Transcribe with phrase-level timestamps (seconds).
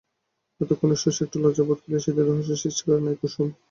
[0.61, 3.47] এতক্ষণে শশী একটু লজ্জা বোধ করিলা সেদিন রহস্য সৃষ্টি করে নাই কুসুম।